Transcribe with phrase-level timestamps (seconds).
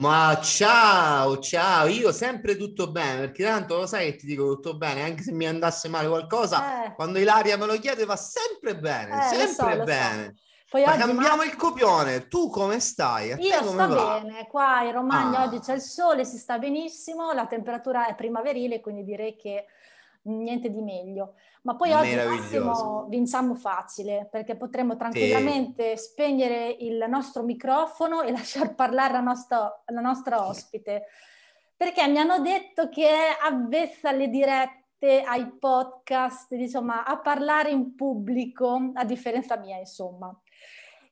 [0.00, 4.74] Ma ciao, ciao, io sempre tutto bene, perché tanto lo sai che ti dico tutto
[4.78, 6.94] bene, anche se mi andasse male qualcosa, Eh.
[6.94, 9.84] quando Ilaria me lo chiede va sempre bene, Eh, lo sempre so, lo so.
[9.84, 10.36] bene.
[10.70, 13.32] Poi Ma oggi cambiamo Ma- il copione, tu come stai?
[13.32, 14.20] A Io sto va?
[14.22, 15.44] bene, qua in Romagna Ah.
[15.44, 19.66] oggi c'è il sole, si sta benissimo, la temperatura è primaverile, quindi direi che
[20.22, 21.34] niente di meglio.
[21.62, 22.14] Ma poi oggi.
[22.16, 29.82] Massimo vinciamo facile, perché potremo tranquillamente spegnere il nostro microfono e lasciar parlare la nostra,
[29.86, 31.04] la nostra ospite,
[31.76, 37.94] perché mi hanno detto che è avvezza alle dirette, ai podcast, insomma, a parlare in
[37.94, 40.34] pubblico, a differenza mia, insomma.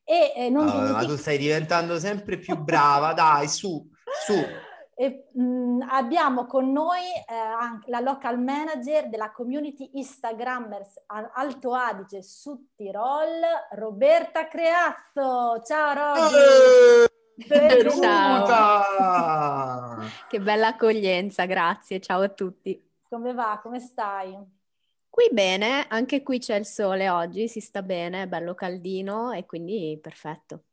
[0.04, 3.86] E eh, non Ah, ma dimentichi- tu stai diventando sempre più brava, dai, su,
[4.26, 4.34] su.
[5.00, 12.20] E, mh, abbiamo con noi eh, anche la local manager della community Instagrammers Alto Adige
[12.20, 13.38] Sud Tirol,
[13.76, 15.62] Roberta Creazzo.
[15.64, 16.34] Ciao Roby!
[17.36, 18.82] Eh, benvenuta!
[20.28, 22.84] Che bella accoglienza, grazie, ciao a tutti.
[23.08, 23.60] Come va?
[23.62, 24.36] Come stai?
[25.08, 29.46] Qui bene, anche qui c'è il sole oggi, si sta bene, è bello caldino e
[29.46, 30.64] quindi perfetto.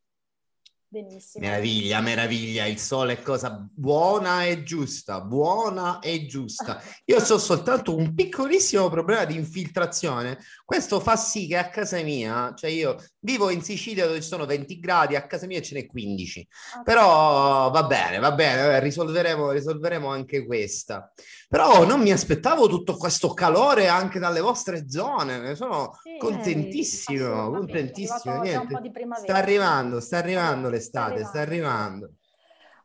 [0.95, 1.45] Benissimo.
[1.45, 6.81] Meraviglia, meraviglia, il sole è cosa buona e giusta, buona e giusta.
[7.05, 10.37] Io ho soltanto un piccolissimo problema di infiltrazione.
[10.63, 14.45] Questo fa sì che a casa mia, cioè io vivo in Sicilia dove ci sono
[14.45, 16.47] 20 gradi, a casa mia ce n'è 15.
[16.77, 21.11] Ah, Però va bene, va bene, risolveremo, risolveremo anche questa.
[21.47, 27.25] Però non mi aspettavo tutto questo calore anche dalle vostre zone, ne sono sì, contentissimo,
[27.25, 27.57] assolutamente.
[27.57, 28.35] contentissimo.
[28.35, 28.91] Un niente.
[29.21, 32.13] Sta arrivando, sta arrivando l'estate, Sta sta arrivando.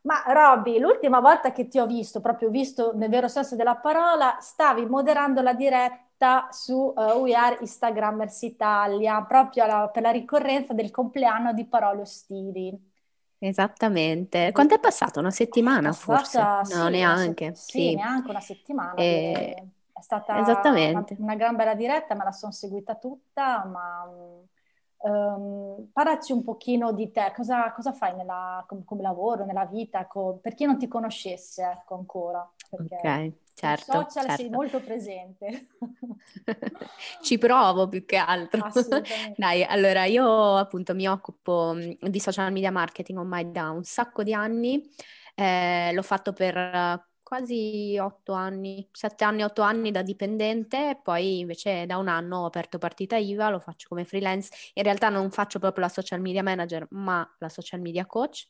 [0.03, 4.37] Ma Robby, l'ultima volta che ti ho visto, proprio visto nel vero senso della parola,
[4.39, 10.73] stavi moderando la diretta su eh, We Are Instagrammers Italia, proprio alla- per la ricorrenza
[10.73, 12.89] del compleanno di Parole Ostili.
[13.39, 14.51] Esattamente.
[14.51, 15.19] Quanto è passato?
[15.19, 16.41] Una settimana forse?
[16.43, 17.53] Passata, No, sì, una neanche.
[17.55, 17.91] se- Sì.
[17.91, 19.03] neanche una settimana.
[19.03, 19.69] Eh, direi.
[19.93, 21.15] È stata esattamente.
[21.17, 24.05] una, una gran bella diretta, me la sono seguita tutta, ma
[25.03, 30.05] ehm, parlaci un pochino di te, cosa, cosa fai nella- com- come lavoro, nella vita,
[30.07, 33.01] co- per chi non ti conoscesse ecco, ancora, Ok,
[33.55, 34.49] certo, sui social sei certo.
[34.49, 35.67] molto presente.
[37.21, 38.63] Ci provo più che altro.
[39.35, 44.33] Dai, allora io appunto mi occupo di social media marketing ormai da un sacco di
[44.33, 44.81] anni,
[45.33, 46.55] Eh, l'ho fatto per
[47.31, 52.45] quasi otto anni, sette anni, otto anni da dipendente, poi invece da un anno ho
[52.45, 54.51] aperto partita IVA, lo faccio come freelance.
[54.73, 58.49] In realtà non faccio proprio la social media manager, ma la social media coach,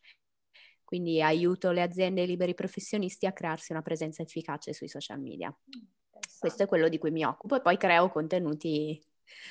[0.83, 5.19] quindi aiuto le aziende e i liberi professionisti a crearsi una presenza efficace sui social
[5.19, 5.55] media.
[6.39, 8.99] Questo è quello di cui mi occupo e poi creo contenuti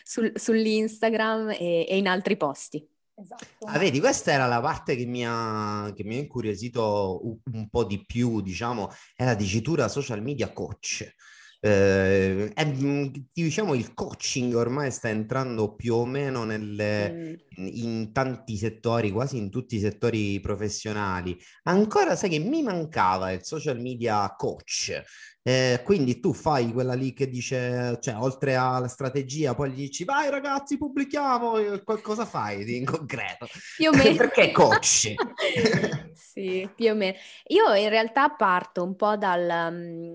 [0.03, 2.85] sul- sull'Instagram e, e in altri posti.
[3.21, 3.67] Esatto.
[3.67, 7.69] Ah, vedi, questa era la parte che mi ha, che mi ha incuriosito un, un
[7.69, 11.15] po' di più, diciamo, è la dicitura social media coach.
[11.63, 17.67] Eh, è, mm, diciamo, il coaching ormai sta entrando più o meno nelle, Mm.
[17.67, 21.37] in tanti settori, quasi in tutti i settori professionali.
[21.65, 25.03] Ancora sai che mi mancava il social media coach.
[25.43, 30.05] Eh, quindi tu fai quella lì che dice, cioè, oltre alla strategia, poi gli dici,
[30.05, 33.47] vai ragazzi, pubblichiamo, co- cosa fai in concreto?
[33.77, 34.17] Più o meno.
[34.17, 35.15] Perché coach?
[36.15, 37.17] Sì, più o meno.
[37.49, 40.13] Io in realtà parto un po' dal, mm,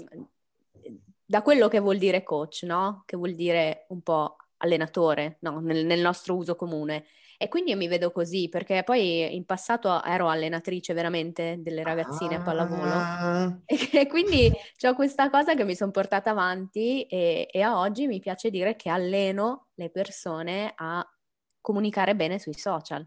[1.25, 3.03] da quello che vuol dire coach, no?
[3.05, 5.59] Che vuol dire un po' allenatore, no?
[5.59, 7.05] Nel, nel nostro uso comune.
[7.37, 12.35] E quindi io mi vedo così, perché poi in passato ero allenatrice veramente delle ragazzine
[12.35, 12.95] a pallavolo.
[12.95, 13.59] Ah,
[13.91, 14.51] E quindi
[14.83, 18.75] ho questa cosa che mi sono portata avanti e, e a oggi mi piace dire
[18.75, 21.03] che alleno le persone a
[21.61, 23.05] comunicare bene sui social.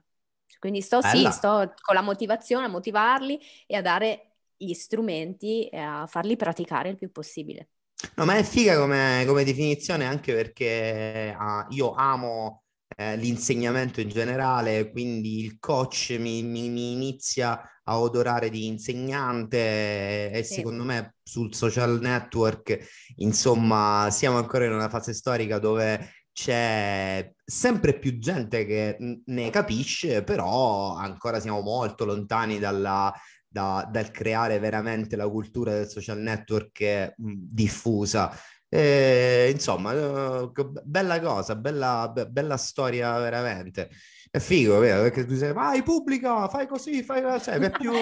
[0.59, 5.79] Quindi sto, sì, sto con la motivazione a motivarli e a dare gli strumenti e
[5.79, 7.69] a farli praticare il più possibile.
[8.15, 12.63] No, ma è figa come, come definizione anche perché ah, io amo
[12.97, 20.31] eh, l'insegnamento in generale, quindi il coach mi, mi- mi inizia a odorare di insegnante
[20.31, 20.55] e Sì.
[20.55, 22.79] secondo me sul social network,
[23.17, 30.23] insomma, siamo ancora in una fase storica dove c'è sempre più gente che ne capisce,
[30.23, 33.13] però ancora siamo molto lontani dalla,
[33.49, 38.33] da, dal creare veramente la cultura del social network diffusa.
[38.69, 40.53] E, insomma, uh,
[40.85, 43.89] bella cosa, bella, be- bella storia veramente.
[44.31, 45.03] È figo, vero?
[45.03, 47.23] Perché tu sei, vai, pubblica, fai così, fai...
[47.41, 47.93] Cioè, è più...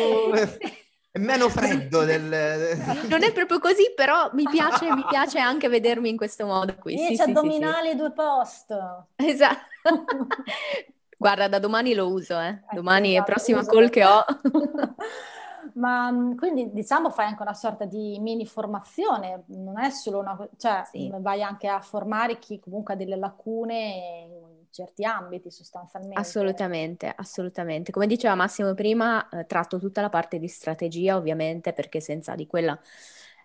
[1.12, 2.76] è meno freddo del...
[3.08, 6.96] Non è proprio così, però mi piace, mi piace anche vedermi in questo modo qui.
[6.96, 8.74] 10 sì, addominali e sì, due post.
[9.14, 9.66] Esatto.
[11.16, 12.48] Guarda, da domani lo uso, eh.
[12.48, 14.24] Ecco, domani è esatto, prossima call che ho.
[15.74, 20.36] Ma mm, quindi diciamo fai anche una sorta di mini formazione, non è solo una...
[20.56, 21.12] cioè sì.
[21.18, 26.20] vai anche a formare chi comunque ha delle lacune in certi ambiti sostanzialmente.
[26.20, 27.92] Assolutamente, assolutamente.
[27.92, 32.46] Come diceva Massimo prima, eh, tratto tutta la parte di strategia ovviamente perché senza di
[32.46, 32.78] quella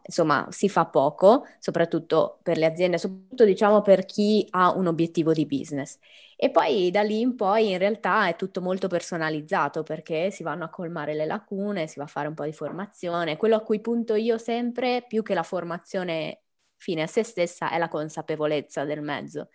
[0.06, 5.34] insomma si fa poco, soprattutto per le aziende, soprattutto diciamo per chi ha un obiettivo
[5.34, 5.98] di business.
[6.36, 10.64] E poi da lì in poi in realtà è tutto molto personalizzato perché si vanno
[10.64, 13.38] a colmare le lacune, si va a fare un po' di formazione.
[13.38, 16.42] Quello a cui punto io sempre, più che la formazione
[16.78, 19.50] fine a se stessa, è la consapevolezza del mezzo.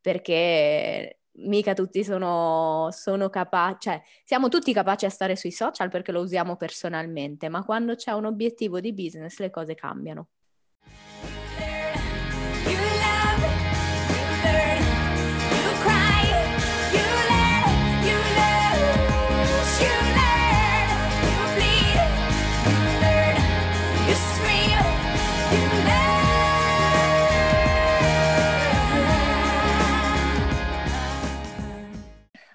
[0.00, 6.12] Perché mica tutti sono, sono capaci, cioè siamo tutti capaci a stare sui social perché
[6.12, 10.28] lo usiamo personalmente, ma quando c'è un obiettivo di business le cose cambiano.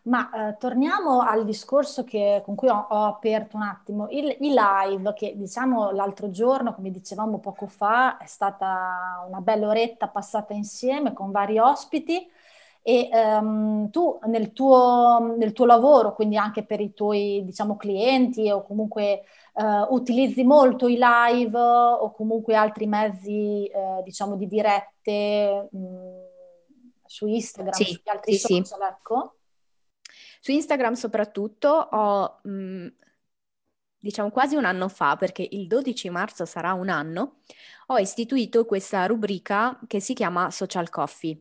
[0.10, 4.54] Ma eh, torniamo al discorso che, con cui ho, ho aperto un attimo, il, i
[4.56, 10.54] live che diciamo l'altro giorno, come dicevamo poco fa, è stata una bella oretta passata
[10.54, 12.28] insieme con vari ospiti
[12.82, 18.50] e um, tu nel tuo, nel tuo, lavoro, quindi anche per i tuoi diciamo, clienti
[18.50, 25.68] o comunque uh, utilizzi molto i live o comunque altri mezzi uh, diciamo di dirette
[25.72, 25.88] mh,
[27.06, 28.86] su Instagram, sì, su altri sì, social, sì.
[28.88, 29.34] ecco?
[30.40, 32.88] Su Instagram soprattutto ho, mh, mm,
[34.00, 37.42] diciamo quasi un anno fa, perché il 12 marzo sarà un anno,
[37.88, 41.40] ho istituito questa rubrica che si chiama Social Coffee.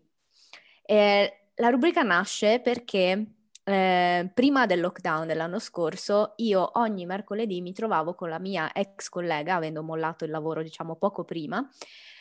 [0.82, 3.26] E la rubrica nasce perché
[3.64, 9.08] eh, prima del lockdown dell'anno scorso, io ogni mercoledì mi trovavo con la mia ex
[9.08, 11.68] collega, avendo mollato il lavoro diciamo poco prima,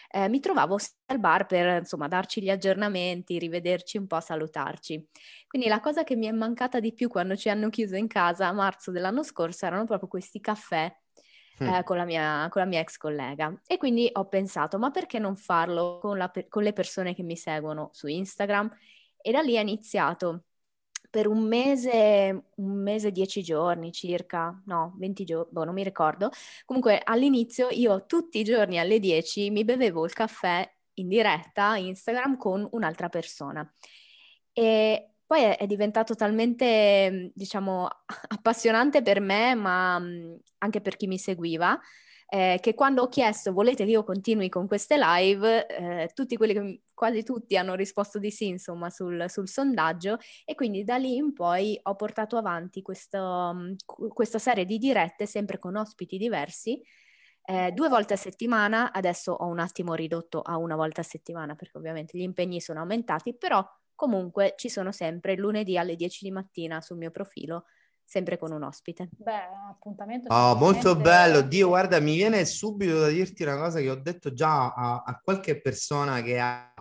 [0.09, 0.77] eh, mi trovavo
[1.07, 5.07] al bar per insomma darci gli aggiornamenti, rivederci un po', salutarci.
[5.48, 8.48] Quindi la cosa che mi è mancata di più quando ci hanno chiuso in casa
[8.48, 10.94] a marzo dell'anno scorso erano proprio questi caffè
[11.63, 11.68] mm.
[11.68, 13.54] eh, con, la mia, con, la mia, ex collega.
[13.65, 17.36] E quindi ho pensato, ma perché non farlo con, la, con le persone che mi
[17.36, 18.71] seguono su Instagram?
[19.21, 20.44] E da lì è iniziato
[21.09, 26.30] per un mese, un mese, dieci giorni circa, no, 20 giorni, boh, non mi ricordo.
[26.65, 32.38] Comunque all'inizio io tutti i giorni alle 10 mi bevevo il caffè in diretta Instagram
[32.38, 33.71] con un'altra persona.
[34.54, 37.88] E poi è, diventato talmente, diciamo,
[38.30, 40.01] appassionante per me, ma
[40.59, 41.80] anche per chi mi seguiva,
[42.30, 46.54] eh, che quando ho chiesto volete che io continui con queste live, eh, tutti quelli
[46.54, 51.16] che quasi tutti hanno risposto di sì, insomma, sul, sul, sondaggio e quindi da lì
[51.16, 53.76] in poi ho portato avanti questo,
[54.14, 56.81] questa serie di dirette sempre con ospiti diversi.
[57.50, 61.56] Eh, due volte a settimana, adesso ho un attimo ridotto a una volta a settimana
[61.56, 63.66] perché ovviamente gli impegni sono aumentati, però
[63.96, 67.64] comunque ci sono sempre lunedì alle 10 di mattina sul mio profilo
[68.07, 69.09] sempre con un ospite.
[69.11, 70.33] Beh, appuntamento.
[70.33, 71.42] Oh, molto bello.
[71.42, 75.19] Dio, guarda, mi viene subito da dirti una cosa che ho detto già a, a
[75.21, 76.73] qualche persona che ha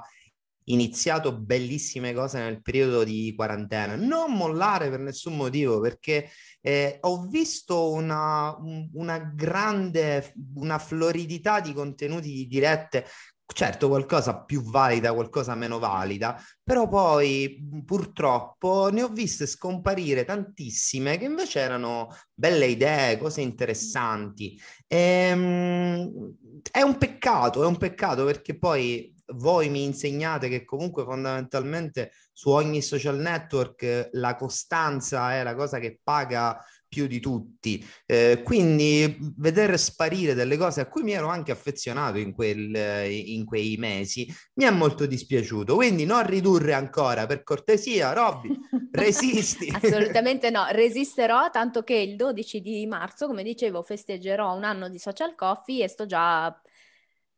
[0.69, 3.97] iniziato bellissime cose nel periodo di quarantena.
[3.97, 6.31] Non mollare per nessun motivo, perché
[6.61, 8.57] eh, ho visto una,
[8.93, 13.05] una grande, una floridità di contenuti di dirette
[13.53, 21.17] certo qualcosa più valida, qualcosa meno valida, però poi purtroppo ne ho viste scomparire tantissime
[21.17, 24.61] che invece erano belle idee, cose interessanti.
[24.87, 24.97] E,
[25.31, 26.35] ehm,
[26.71, 32.51] è un peccato, è un peccato perché poi voi mi insegnate che comunque fondamentalmente su
[32.51, 37.85] ogni social network la costanza è la cosa che paga più di tutti.
[38.07, 42.75] Eh, quindi vedere sparire delle cose a cui mi ero anche affezionato in, quel,
[43.09, 45.75] in quei mesi mi è molto dispiaciuto.
[45.75, 48.49] Quindi non ridurre ancora, per cortesia, Robby,
[48.93, 49.69] resisti.
[49.73, 54.99] Assolutamente no, resisterò, tanto che il 12 di marzo, come dicevo, festeggerò un anno di
[54.99, 56.61] Social Coffee e sto già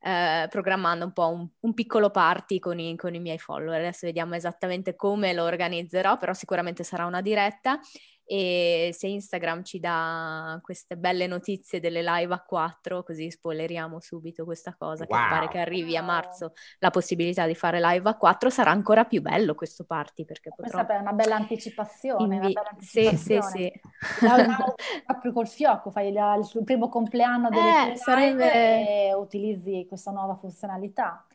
[0.01, 3.81] eh, programmando un po' un, un piccolo party con i, con i, miei follower.
[3.81, 7.81] Adesso vediamo esattamente come lo organizzerò, però sicuramente sarà una diretta
[8.31, 14.45] e se Instagram ci dà queste belle notizie delle live a 4, così spoileriamo subito
[14.45, 15.19] questa cosa, wow.
[15.19, 19.07] che pare che arrivi a marzo la possibilità di fare live a 4, sarà ancora
[19.07, 20.27] più bello questo party.
[20.27, 20.71] Perché potrò...
[20.71, 22.35] Questa è una bella anticipazione.
[22.35, 22.37] Invi...
[22.37, 23.43] Una bella anticipazione.
[23.43, 23.73] Sì, sì,
[24.21, 25.05] sì.
[25.07, 29.09] proprio col fiocco, fai il, il primo compleanno delle eh, sarebbe...
[29.09, 31.27] e utilizzi questa nuova funzionalità.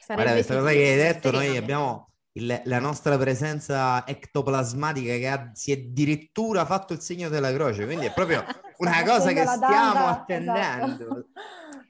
[0.00, 5.28] Sarebbe Guarda, questa cosa che hai detto, noi abbiamo il, la nostra presenza ectoplasmatica che
[5.28, 8.44] ha, si è addirittura fatto il segno della croce, quindi è proprio
[8.78, 11.26] una cosa che stiamo attendendo.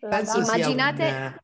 [0.02, 0.08] Esatto.
[0.08, 1.36] Penso immaginate, un...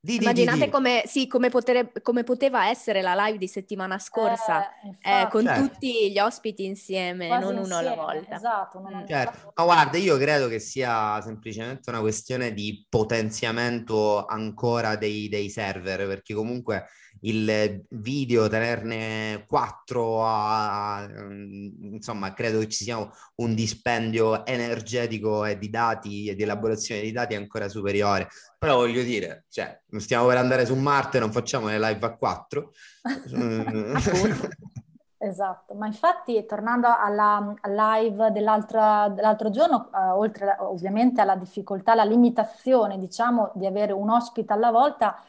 [0.00, 3.96] di, di, immaginate di, come, sì, come, potere, come, poteva essere la live di settimana
[4.00, 5.60] scorsa eh, eh, con certo.
[5.60, 8.34] tutti gli ospiti insieme, Quasi non uno alla volta.
[8.34, 9.06] Esatto, mm.
[9.06, 9.52] certo.
[9.54, 16.08] Ma guarda, io credo che sia semplicemente una questione di potenziamento ancora dei, dei server,
[16.08, 16.86] perché comunque
[17.20, 22.98] il video, tenerne quattro, a, mm, insomma, credo che ci sia
[23.36, 28.28] un dispendio energetico e di dati e di elaborazione di dati ancora superiore.
[28.58, 32.72] Però voglio dire, cioè, stiamo per andare su Marte, non facciamo le live a quattro.
[35.22, 41.92] Esatto, ma infatti tornando alla, alla live dell'altro, dell'altro giorno, eh, oltre ovviamente alla difficoltà,
[41.92, 45.22] alla limitazione, diciamo, di avere un ospite alla volta,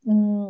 [0.00, 0.48] mh, mm,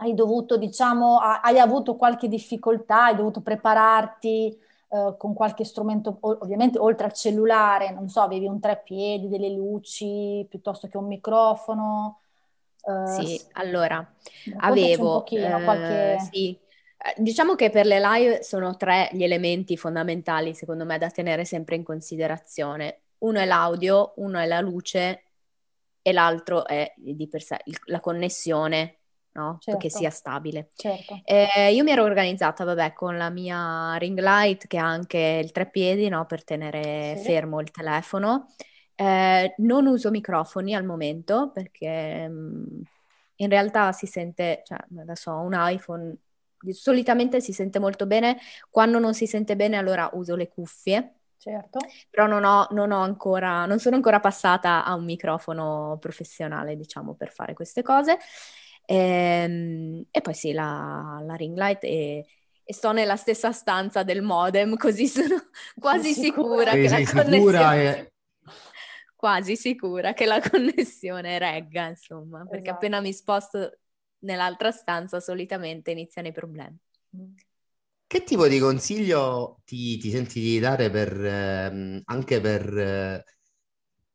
[0.00, 4.56] hai dovuto, diciamo, hai avuto qualche difficoltà, hai dovuto prepararti
[4.90, 10.46] eh, con qualche strumento, ovviamente oltre al cellulare, non so, avevi un treppiedi, delle luci,
[10.48, 12.20] piuttosto che un microfono.
[12.80, 14.06] Eh, sì, allora,
[14.58, 15.14] avevo...
[15.14, 16.18] Un pochino, eh, qualche...
[16.30, 16.56] Sì.
[16.96, 21.44] Eh, diciamo che per le live sono tre gli elementi fondamentali, secondo me, da tenere
[21.44, 23.00] sempre in considerazione.
[23.18, 25.24] Uno è l'audio, uno è la luce
[26.02, 28.97] e l'altro è di per sé la connessione
[29.38, 29.58] no?
[29.60, 29.78] Certo.
[29.80, 30.70] Che sia stabile.
[30.74, 31.20] Certo.
[31.24, 35.52] Eh, io mi ero organizzata, vabbè, con la mia ring light che ha anche il
[35.52, 36.26] treppiedi, no?
[36.26, 37.24] Per tenere sì.
[37.24, 38.52] fermo il telefono.
[38.94, 42.80] Eh, non uso microfoni al momento perché mh, mm,
[43.36, 46.16] in realtà si sente, cioè adesso ho un iPhone,
[46.70, 51.12] solitamente si sente molto bene, quando non si sente bene allora uso le cuffie.
[51.38, 51.78] Certo.
[52.10, 57.14] Però non ho, non ho ancora, non sono ancora passata a un microfono professionale, diciamo,
[57.14, 58.18] per fare queste cose.
[58.90, 62.24] E, ehm, e poi sì, la, la ring light e,
[62.64, 65.36] e, sto nella stessa stanza del modem, così sono
[65.78, 67.98] quasi sicura, sicura che la connessione...
[67.98, 68.12] E...
[69.18, 72.76] Quasi sicura che la connessione regga, insomma, perché esatto.
[72.76, 73.78] appena mi sposto
[74.20, 76.78] nell'altra stanza solitamente iniziano i problemi.
[78.06, 83.24] Che tipo di consiglio ti, ti senti di dare per, ehm, anche per eh,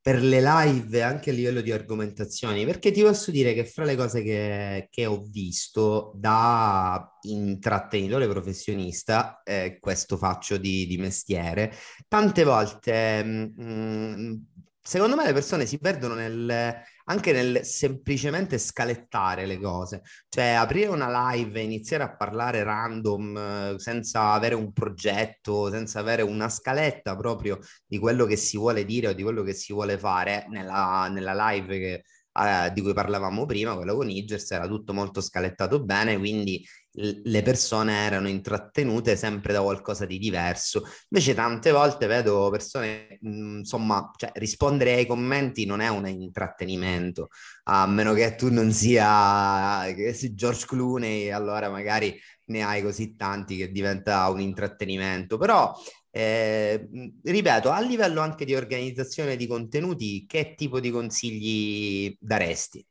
[0.03, 3.95] per le live anche a livello di argomentazioni, perché ti posso dire che fra le
[3.95, 11.73] cose che, che ho visto da intrattenitore professionista, eh, questo faccio di, di, mestiere,
[12.09, 14.33] tante volte mh, mm, mm,
[14.81, 20.89] secondo me le persone si perdono nel, anche nel semplicemente scalettare le cose, cioè aprire
[20.89, 27.15] una live e iniziare a parlare random senza avere un progetto, senza avere una scaletta
[27.15, 31.07] proprio di quello che si vuole dire o di quello che si vuole fare nella,
[31.09, 35.83] nella live che, eh, di cui parlavamo prima, quello con Igers, era tutto molto scalettato
[35.83, 40.83] bene, quindi le persone erano intrattenute sempre da qualcosa di diverso.
[41.09, 47.29] Invece tante volte vedo persone, insomma, cioè, rispondere ai commenti non è un intrattenimento,
[47.63, 49.91] a meno che tu non sia
[50.33, 55.37] George Clooney, allora magari ne hai così tanti che diventa un intrattenimento.
[55.37, 55.73] Però,
[56.11, 56.87] eh,
[57.23, 62.85] ripeto, a livello anche di organizzazione di contenuti, che tipo di consigli daresti?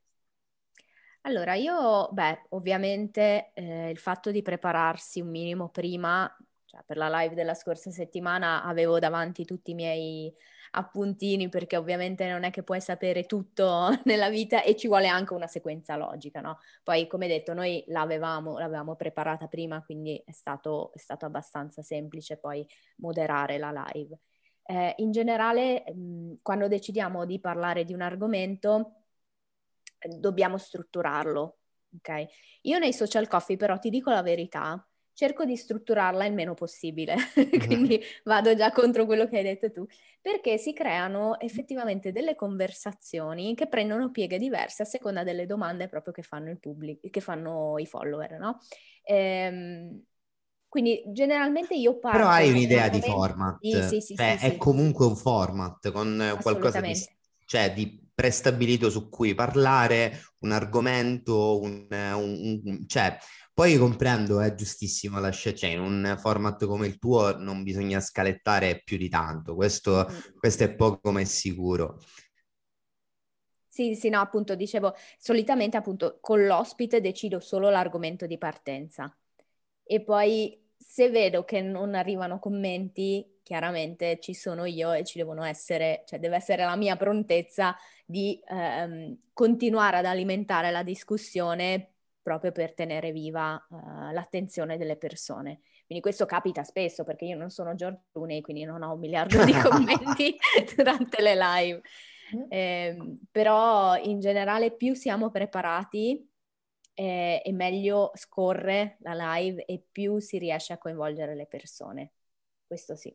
[1.24, 6.28] Allora, io, beh, ovviamente eh, il fatto di prepararsi un minimo prima,
[6.64, 10.34] cioè per la live della scorsa settimana avevo davanti tutti i miei
[10.72, 15.32] appuntini perché ovviamente non è che puoi sapere tutto nella vita e ci vuole anche
[15.34, 16.58] una sequenza logica, no?
[16.82, 22.36] Poi, come detto, noi l'avevamo, l'avevamo preparata prima, quindi è stato, è stato abbastanza semplice
[22.36, 24.18] poi moderare la live.
[24.64, 29.01] Eh, in generale, mh, quando decidiamo di parlare di un argomento,
[30.08, 31.58] dobbiamo strutturarlo.
[31.96, 32.26] Ok?
[32.62, 37.16] Io nei social coffee però ti dico la verità, cerco di strutturarla il meno possibile,
[37.66, 39.86] quindi vado già contro quello che hai detto tu,
[40.20, 46.12] perché si creano effettivamente delle conversazioni che prendono pieghe diverse a seconda delle domande proprio
[46.12, 48.58] che fanno, il pubblico, che fanno i follower, no?
[49.04, 50.02] Ehm,
[50.68, 52.20] quindi generalmente io parlo...
[52.20, 56.80] Però hai un'idea di format, sì, sì, sì, cioè, è comunque un format con qualcosa
[56.80, 56.94] di,
[57.44, 63.16] cioè, di prestabilito su cui parlare, un argomento, un, un, un, cioè
[63.54, 68.00] Poi comprendo, è giustissimo la scelta, cioè in un format come il tuo non bisogna
[68.00, 70.38] scalettare più di tanto, questo, mm.
[70.38, 71.98] questo è poco ma è sicuro.
[73.68, 79.14] Sì, sì, no, appunto, dicevo, solitamente appunto con l'ospite decido solo l'argomento di partenza
[79.82, 85.44] e poi se vedo che non arrivano commenti, chiaramente ci sono io e ci devono
[85.44, 92.52] essere, cioè deve essere la mia prontezza di ehm, continuare ad alimentare la discussione proprio
[92.52, 95.60] per tenere viva uh, l'attenzione delle persone.
[95.84, 99.44] Quindi questo capita spesso perché io non sono Giorgio Clooney, quindi non ho un miliardo
[99.44, 100.36] di commenti
[100.76, 101.80] durante le live.
[102.48, 102.96] Eh,
[103.30, 106.26] però in generale più siamo preparati
[106.94, 112.12] eh, e meglio scorre la live e più si riesce a coinvolgere le persone.
[112.66, 113.14] Questo sì.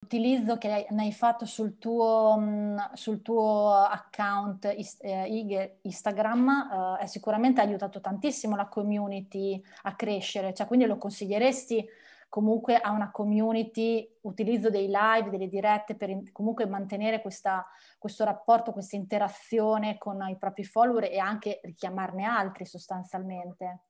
[0.00, 7.06] L'utilizzo che ne hai fatto sul tuo, mm, sul tuo account eh, Instagram eh, è
[7.06, 11.86] sicuramente aiutato tantissimo la community a crescere, cioè quindi lo consiglieresti
[12.28, 17.66] comunque a una community, utilizzo dei live, delle dirette per in, comunque mantenere questa,
[17.98, 23.89] questo rapporto, questa interazione con i propri follower e anche richiamarne altri sostanzialmente.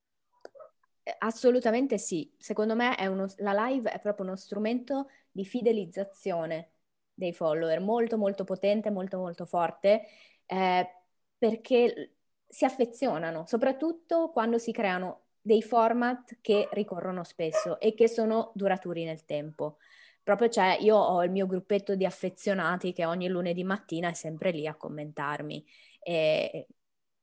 [1.10, 6.72] Eh, assolutamente sì, secondo me uno, la live è proprio uno strumento di fidelizzazione
[7.12, 10.04] dei follower, molto molto potente, molto molto forte,
[10.46, 10.88] eh,
[11.36, 18.52] perché si affezionano, soprattutto quando si creano dei format che ricorrono spesso e che sono
[18.54, 19.78] duraturi nel tempo.
[20.22, 24.50] Proprio c'è, io ho il mio gruppetto di affezionati che ogni lunedì mattina è sempre
[24.52, 25.64] lì a commentarmi
[26.00, 26.66] e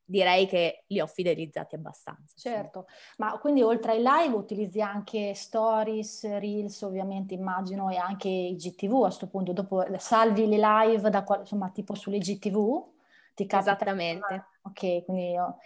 [0.08, 2.34] direi che li ho fidelizzati abbastanza.
[2.36, 3.14] Certo, sì.
[3.18, 8.94] ma quindi oltre ai live utilizzi anche stories, reels ovviamente immagino e anche i GTV
[8.94, 12.96] a questo punto, dopo salvi le live da insomma tipo sulle GTV?
[13.34, 13.70] Ti capita?
[13.70, 14.46] Esattamente.
[14.62, 15.58] Ok, quindi io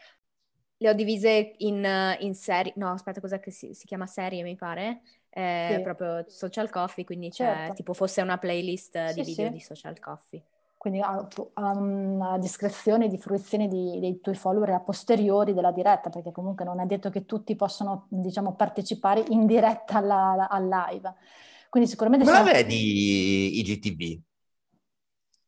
[0.82, 4.56] le ho divise in, in serie, no aspetta cos'è che si, si chiama serie mi
[4.56, 5.82] pare, eh, sì.
[5.82, 7.70] proprio social coffee, quindi certo.
[7.70, 10.42] c'è tipo fosse una playlist sì, di video di social coffee.
[10.82, 16.10] Quindi ha, ha una discrezione di fruizione di, dei tuoi follower a posteriori della diretta,
[16.10, 21.14] perché comunque non è detto che tutti possano, diciamo, partecipare in diretta alla, al live.
[21.68, 22.24] Quindi sicuramente...
[22.24, 24.22] Come la vedi IGTV?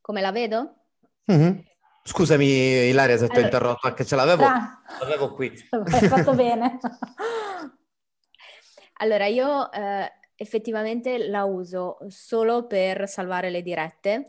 [0.01, 0.75] Come la vedo?
[1.33, 1.59] Mm-hmm.
[2.05, 5.53] Scusami Ilaria se ti ho interrotto, anche ce l'avevo, ah, l'avevo qui.
[5.69, 6.79] Hai fatto bene.
[9.03, 14.29] allora, io eh, effettivamente la uso solo per salvare le dirette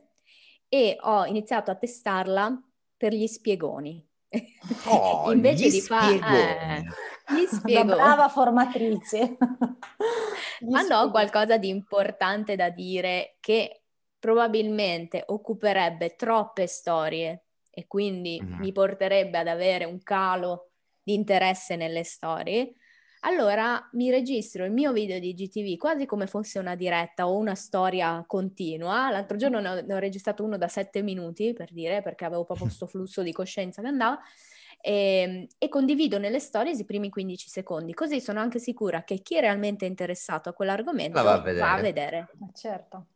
[0.68, 2.62] e ho iniziato a testarla
[2.98, 4.06] per gli spiegoni.
[4.86, 6.16] Oh, Invece di fare...
[6.16, 6.84] Eh,
[7.34, 7.96] gli spiegoni.
[7.96, 9.38] brava formatrice.
[10.70, 13.82] Ma ho qualcosa di importante da dire che
[14.20, 18.60] probabilmente occuperebbe troppe storie e quindi mm-hmm.
[18.60, 20.70] mi porterebbe ad avere un calo
[21.04, 22.74] di interesse nelle storie,
[23.26, 27.56] allora mi registro il mio video di GTV quasi come fosse una diretta o una
[27.56, 29.10] storia continua.
[29.10, 32.46] L'altro giorno ne ho, ne ho registrato uno da sette minuti, per dire, perché avevo
[32.46, 34.20] proprio questo flusso di coscienza che andava,
[34.80, 39.22] e, ehm, e, condivido nelle stories i primi 15 secondi, così sono anche sicura che
[39.22, 41.66] chi è realmente interessato a quell'argomento va a vedere.
[41.66, 42.28] Va a vedere.
[42.54, 43.08] Certo.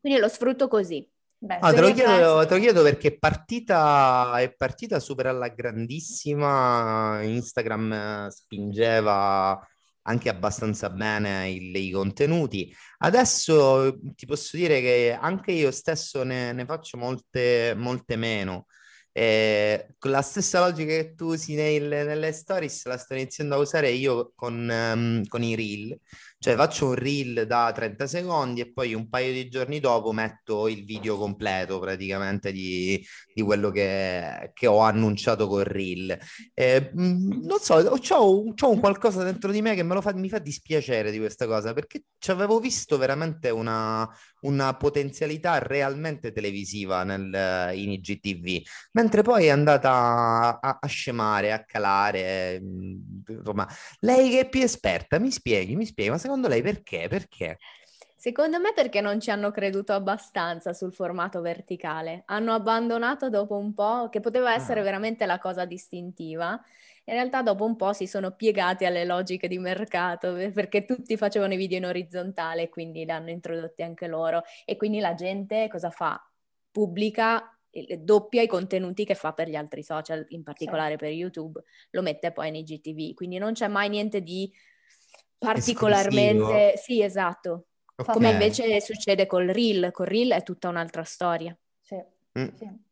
[0.00, 1.06] Quindi lo sfrutto così.
[1.40, 5.48] Beh, ah, te, lo chiedo, te, lo chiedo, perché è partita, è partita super alla
[5.48, 9.64] grandissima, Instagram spingeva
[10.02, 12.74] anche abbastanza bene il, i contenuti.
[12.98, 18.66] Adesso ti posso dire che anche io stesso ne, ne faccio molte, molte meno.
[19.12, 23.58] Eh, con la stessa logica che tu usi nei, nelle stories la sto iniziando a
[23.58, 25.98] usare io con, um, con i reel
[26.40, 30.68] cioè faccio un reel da 30 secondi e poi un paio di giorni dopo metto
[30.68, 36.16] il video completo praticamente di, di quello che, che, ho annunciato col reel.
[36.54, 41.18] Eh, non so, ho, un qualcosa dentro di me che fa, mi fa dispiacere di
[41.18, 44.08] questa cosa perché ci avevo visto veramente una,
[44.40, 51.64] una potenzialità realmente televisiva nel, in IGTV, mentre poi è andata a, a scemare, a
[51.64, 52.60] calare.
[53.26, 53.68] Insomma,
[54.00, 57.08] lei che è più esperta, mi spieghi, mi spieghi, ma secondo lei perché?
[57.08, 57.58] Perché?
[58.14, 62.24] Secondo me perché non ci hanno creduto abbastanza sul formato verticale.
[62.26, 64.82] Hanno abbandonato dopo un po', che poteva essere ah.
[64.82, 66.60] veramente la cosa distintiva.
[67.04, 71.54] In realtà dopo un po' si sono piegati alle logiche di mercato perché tutti facevano
[71.54, 74.42] i video in orizzontale, quindi l'hanno introdotti anche loro.
[74.66, 76.22] E quindi la gente cosa fa?
[76.70, 77.58] Pubblica
[78.00, 80.98] doppia i contenuti che fa per gli altri social, in particolare sì.
[80.98, 84.52] per YouTube, lo mette poi nei GTV, quindi non c'è mai niente di
[85.38, 86.72] particolarmente...
[86.74, 86.76] Esclusivo.
[86.76, 87.66] Sì, esatto.
[87.96, 88.14] Okay.
[88.14, 91.56] Come invece succede col Reel, col Reel è tutta un'altra storia.
[91.80, 91.96] Sì,
[92.38, 92.48] mm.
[92.54, 92.86] sì.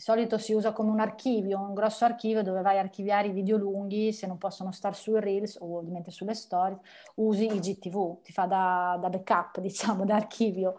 [0.00, 3.32] Di solito si usa come un archivio, un grosso archivio dove vai a archiviare i
[3.32, 6.78] video lunghi, se non possono stare sui Reels o ovviamente sulle storie,
[7.16, 10.78] usi il GTV, ti fa da, da backup, diciamo, da archivio.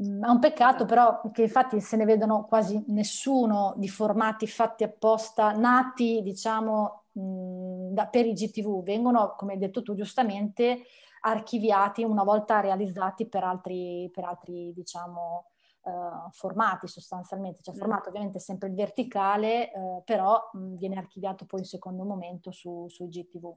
[0.00, 4.84] Mm, è un peccato però che infatti se ne vedono quasi nessuno di formati fatti
[4.84, 10.82] apposta, nati diciamo mh, da, per i GTV, vengono come hai detto tu giustamente
[11.20, 15.46] archiviati una volta realizzati per altri, per altri diciamo
[15.82, 17.78] uh, formati sostanzialmente, cioè mm.
[17.78, 22.86] formato ovviamente sempre il verticale uh, però mh, viene archiviato poi in secondo momento su,
[22.88, 23.54] sui GTV.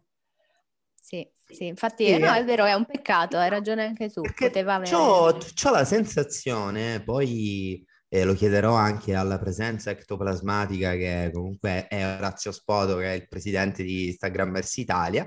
[1.01, 4.21] Sì, sì, infatti sì, no, è vero, è un peccato, hai ragione anche tu.
[4.21, 4.91] Poteva avere...
[4.91, 12.05] c'ho, c'ho la sensazione, poi eh, lo chiederò anche alla presenza ectoplasmatica che comunque è
[12.17, 15.25] Orazio Spoto, che è il presidente di Instagrammers Italia,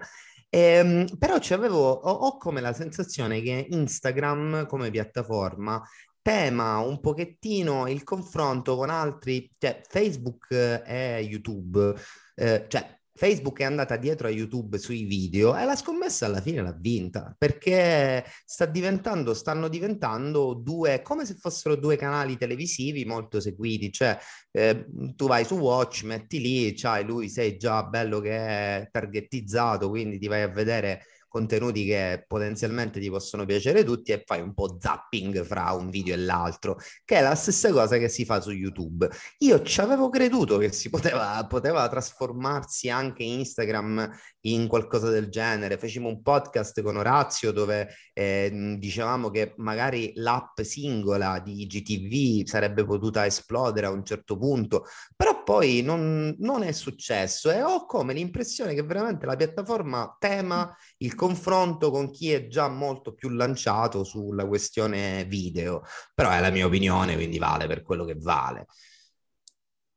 [0.48, 5.82] ehm, però avevo, ho, ho come la sensazione che Instagram come piattaforma
[6.22, 11.94] tema un pochettino il confronto con altri, cioè Facebook e YouTube,
[12.36, 16.60] eh, cioè Facebook è andata dietro a YouTube sui video e la scommessa alla fine
[16.60, 23.38] l'ha vinta perché sta diventando, stanno diventando due, come se fossero due canali televisivi molto
[23.38, 23.92] seguiti.
[23.92, 24.18] Cioè,
[24.50, 29.88] eh, tu vai su Watch, metti lì, c'hai lui, sei già bello che è targetizzato,
[29.88, 34.52] quindi ti vai a vedere contenuti che potenzialmente ti possono piacere tutti e fai un
[34.52, 38.38] po' zapping fra un video e l'altro, che è la stessa cosa che si fa
[38.42, 39.08] su YouTube.
[39.38, 45.78] Io ci avevo creduto che si poteva, poteva trasformarsi anche Instagram in qualcosa del genere.
[45.78, 52.84] Fecimo un podcast con Orazio dove eh, dicevamo che magari l'app singola di GTV sarebbe
[52.84, 54.84] potuta esplodere a un certo punto,
[55.16, 60.76] però poi non, non è successo e ho come l'impressione che veramente la piattaforma tema
[60.98, 66.50] il confronto con chi è già molto più lanciato sulla questione video, però è la
[66.50, 68.66] mia opinione, quindi vale per quello che vale.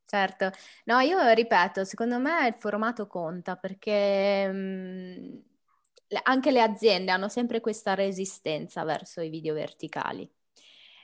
[0.06, 0.52] Certo,
[0.84, 5.42] no, io ripeto, secondo me il formato conta perché mh,
[6.24, 10.32] anche le aziende hanno sempre questa resistenza verso i video verticali.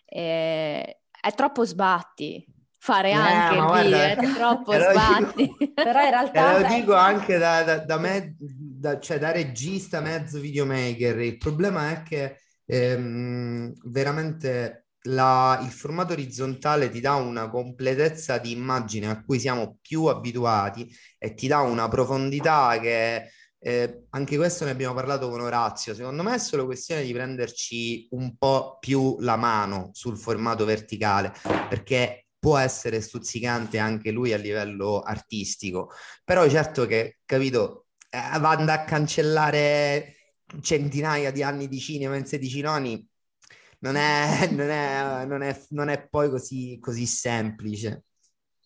[0.05, 2.45] E, è troppo sbatti
[2.83, 5.55] fare eh, anche il video, è troppo sbatti.
[5.57, 6.59] Dico, Però in realtà...
[6.59, 11.91] Lo dico anche da, da, da me, da, cioè da regista mezzo videomaker, il problema
[11.91, 19.21] è che ehm, veramente la, il formato orizzontale ti dà una completezza di immagine a
[19.23, 23.29] cui siamo più abituati e ti dà una profondità che
[23.63, 25.93] eh, anche questo ne abbiamo parlato con Orazio.
[25.93, 31.31] Secondo me è solo questione di prenderci un po' più la mano sul formato verticale
[31.69, 35.91] perché può essere stuzzicante anche lui a livello artistico,
[36.23, 40.15] però certo che, capito, eh, vanno a cancellare
[40.59, 43.09] centinaia di anni di cinema in 16 noni
[43.81, 48.05] non è, non è, non è, non è poi così, così semplice.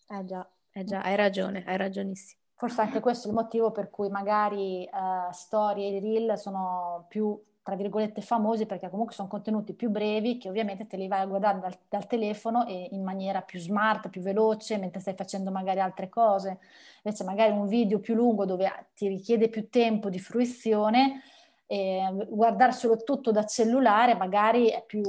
[0.08, 2.40] Eh già, eh già, hai ragione, hai ragionissimo.
[2.54, 7.38] Forse anche questo è il motivo per cui magari uh, storie e reel sono più,
[7.66, 11.26] tra virgolette, famosi perché comunque sono contenuti più brevi che ovviamente te li vai a
[11.26, 15.80] guardare dal, dal, telefono e in maniera più smart, più veloce, mentre stai facendo magari
[15.80, 16.60] altre cose.
[17.02, 21.22] Invece magari un video più lungo dove ti richiede più tempo di fruizione,
[21.66, 25.02] eh, guardarselo tutto da cellulare magari è più,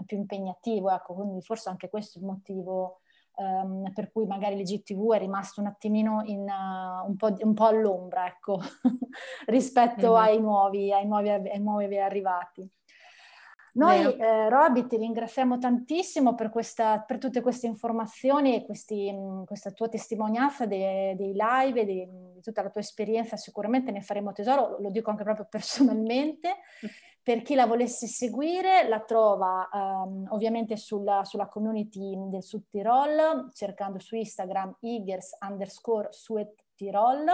[0.00, 3.00] è più impegnativo, ecco, quindi forse anche questo è il motivo
[3.38, 7.66] um, per cui magari l'IGTV è rimasto un attimino in, uh, un, po', un, po',
[7.66, 8.60] all'ombra, ecco,
[9.46, 10.22] rispetto mm-hmm.
[10.22, 12.70] ai, nuovi, ai, nuovi, ai nuovi arrivati.
[13.78, 19.14] Noi, eh, Roby, ti ringraziamo tantissimo per, questa, per, tutte queste informazioni e questi,
[19.46, 22.08] questa tua testimonianza dei, dei live e di,
[22.42, 23.36] tutta la tua esperienza.
[23.36, 26.56] Sicuramente ne faremo tesoro, lo dico anche proprio personalmente.
[27.28, 33.50] Per chi la volesse seguire, la trova um, ovviamente sulla, sulla, community del Sud Tirol,
[33.52, 37.26] cercando su Instagram igers underscore Suet Tirol.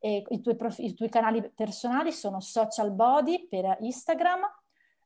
[0.00, 4.40] E i, tuoi prof- I tuoi canali personali sono Social Body per Instagram,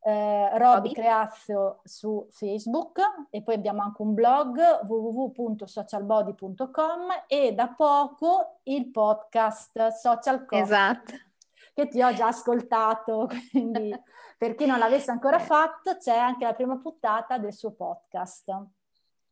[0.01, 8.61] eh, Roby Creazio su Facebook e poi abbiamo anche un blog www.socialbody.com e da poco
[8.63, 10.65] il podcast Social Coffee.
[10.65, 11.29] Esatto.
[11.75, 13.93] Che ti ho già ascoltato, quindi
[14.37, 15.45] per chi non l'avesse ancora Eh.
[15.45, 18.53] fatto c'è anche la prima puntata del suo podcast.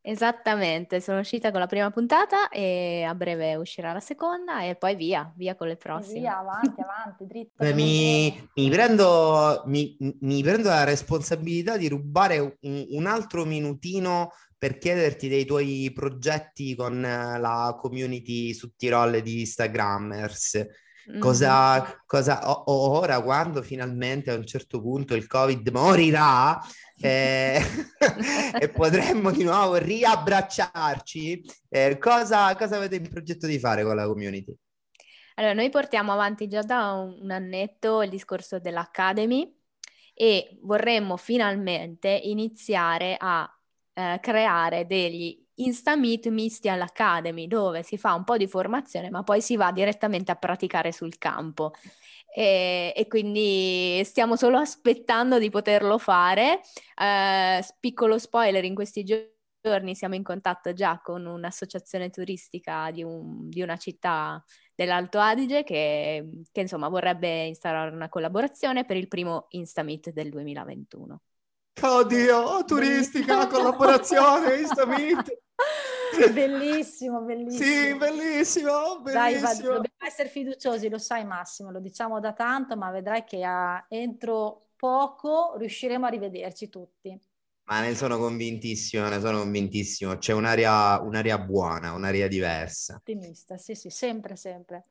[0.01, 4.95] Esattamente, sono uscita con la prima puntata e a breve uscirà la seconda e poi
[4.95, 6.21] via, via con le prossime.
[6.21, 7.53] via, avanti, avanti, dritto.
[7.57, 14.31] Beh, mi, mi prendo, mi, mi prendo la responsabilità di rubare un, un altro minutino
[14.57, 20.67] per chiederti dei tuoi progetti con la community su Tirol di Instagrammers.
[21.17, 26.61] Cosa, cosa o- o- ora quando finalmente a un certo punto il Covid morirà
[27.01, 27.61] eh,
[28.57, 34.07] e potremmo di nuovo riabbracciarci, eh, cosa, cosa avete in progetto di fare con la
[34.07, 34.55] community?
[35.35, 39.57] Allora, noi portiamo avanti già da un, un annetto il discorso dell'Academy
[40.15, 43.49] e vorremmo finalmente iniziare a
[43.93, 49.41] eh, creare degli Insta-Meet misti all'Academy, dove si fa un po' di formazione, ma poi
[49.41, 51.73] si va direttamente a praticare sul campo.
[52.35, 56.61] E, e quindi stiamo solo aspettando di poterlo fare.
[56.97, 63.49] Eh, piccolo spoiler, in questi giorni siamo in contatto già con un'associazione turistica di, un-
[63.49, 64.43] di una città
[64.75, 71.21] dell'Alto Adige che, che, insomma vorrebbe instaurare una collaborazione per il primo Instameet del 2021.
[71.81, 75.39] Oddio, turistica, collaborazione, Instameet.
[76.33, 77.65] Bellissimo, bellissimo.
[77.65, 79.69] Sì, bellissimo, Dai, va- bellissimo.
[79.75, 84.69] dobbiamo essere fiduciosi, lo sai Massimo, lo diciamo da tanto, ma vedrai che a- entro
[84.77, 87.19] poco riusciremo a rivederci tutti.
[87.65, 90.17] Ma ne sono convintissimo, ne sono convintissimo.
[90.17, 92.95] C'è un'area, un'area buona, un'area diversa.
[92.97, 94.87] Ottimista, sì, sì, sempre, sempre.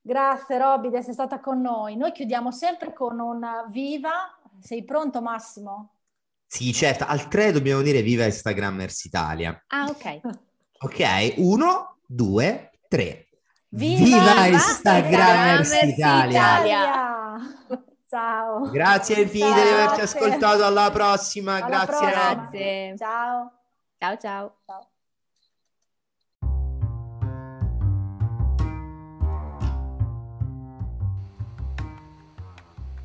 [0.00, 1.96] Grazie Robby di essere stata con noi.
[1.96, 4.33] Noi chiudiamo sempre con un viva.
[4.64, 5.92] Sei pronto Massimo?
[6.46, 9.62] Sì, certo, al 3 dobbiamo dire viva Instagrammers Italia.
[9.68, 10.20] Ah, ok.
[10.84, 13.28] Ok, uno, due, tre.
[13.68, 16.64] Viva Viva Instagrammers Instagrammers Italia!
[16.64, 17.84] Italia!
[18.06, 18.70] Ciao.
[18.70, 21.86] Grazie infinite di averci ascoltato, alla prossima, Alla grazie.
[21.86, 22.34] prossima.
[22.34, 22.96] Grazie.
[22.98, 23.52] Ciao.
[23.98, 24.56] Ciao ciao.
[24.66, 24.93] Ciao.